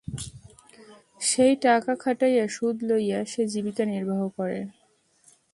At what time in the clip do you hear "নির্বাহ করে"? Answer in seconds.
3.85-4.59